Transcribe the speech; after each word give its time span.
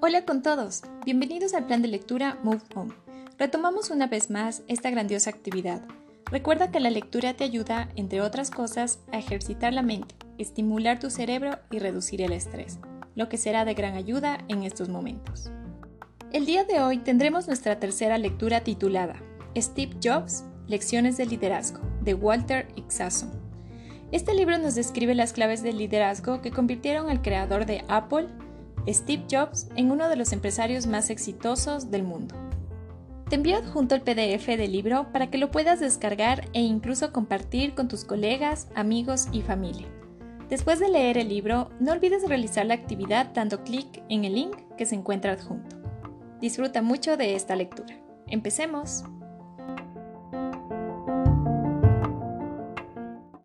Hola 0.00 0.24
con 0.24 0.42
todos, 0.42 0.82
bienvenidos 1.04 1.54
al 1.54 1.66
plan 1.66 1.82
de 1.82 1.88
lectura 1.88 2.38
Move 2.44 2.62
On. 2.76 2.94
Retomamos 3.36 3.90
una 3.90 4.06
vez 4.06 4.30
más 4.30 4.62
esta 4.68 4.90
grandiosa 4.90 5.30
actividad. 5.30 5.82
Recuerda 6.26 6.70
que 6.70 6.78
la 6.78 6.90
lectura 6.90 7.34
te 7.34 7.42
ayuda, 7.42 7.88
entre 7.96 8.20
otras 8.20 8.52
cosas, 8.52 9.00
a 9.10 9.18
ejercitar 9.18 9.72
la 9.74 9.82
mente, 9.82 10.14
estimular 10.38 11.00
tu 11.00 11.10
cerebro 11.10 11.58
y 11.72 11.80
reducir 11.80 12.22
el 12.22 12.32
estrés, 12.32 12.78
lo 13.16 13.28
que 13.28 13.38
será 13.38 13.64
de 13.64 13.74
gran 13.74 13.96
ayuda 13.96 14.38
en 14.46 14.62
estos 14.62 14.88
momentos. 14.88 15.50
El 16.32 16.46
día 16.46 16.62
de 16.62 16.78
hoy 16.78 16.98
tendremos 16.98 17.48
nuestra 17.48 17.80
tercera 17.80 18.18
lectura 18.18 18.60
titulada 18.60 19.20
Steve 19.56 19.96
Jobs, 20.00 20.44
Lecciones 20.68 21.16
de 21.16 21.26
Liderazgo, 21.26 21.80
de 22.02 22.14
Walter 22.14 22.68
Isaacson. 22.76 23.32
Este 24.12 24.32
libro 24.32 24.58
nos 24.58 24.76
describe 24.76 25.16
las 25.16 25.32
claves 25.32 25.64
del 25.64 25.76
liderazgo 25.76 26.40
que 26.40 26.52
convirtieron 26.52 27.10
al 27.10 27.20
creador 27.20 27.66
de 27.66 27.84
Apple, 27.88 28.28
Steve 28.88 29.24
Jobs 29.30 29.68
en 29.76 29.90
uno 29.90 30.08
de 30.08 30.16
los 30.16 30.32
empresarios 30.32 30.86
más 30.86 31.10
exitosos 31.10 31.90
del 31.90 32.02
mundo. 32.02 32.34
Te 33.28 33.36
envío 33.36 33.58
adjunto 33.58 33.94
el 33.94 34.00
PDF 34.00 34.46
del 34.46 34.72
libro 34.72 35.12
para 35.12 35.30
que 35.30 35.36
lo 35.38 35.50
puedas 35.50 35.80
descargar 35.80 36.48
e 36.54 36.62
incluso 36.62 37.12
compartir 37.12 37.74
con 37.74 37.88
tus 37.88 38.04
colegas, 38.04 38.68
amigos 38.74 39.28
y 39.32 39.42
familia. 39.42 39.86
Después 40.48 40.80
de 40.80 40.88
leer 40.88 41.18
el 41.18 41.28
libro, 41.28 41.68
no 41.78 41.92
olvides 41.92 42.26
realizar 42.26 42.64
la 42.64 42.74
actividad 42.74 43.32
dando 43.34 43.64
clic 43.64 44.02
en 44.08 44.24
el 44.24 44.34
link 44.34 44.56
que 44.78 44.86
se 44.86 44.94
encuentra 44.94 45.32
adjunto. 45.32 45.76
Disfruta 46.40 46.80
mucho 46.80 47.18
de 47.18 47.34
esta 47.34 47.54
lectura. 47.54 47.94
¡Empecemos! 48.28 49.04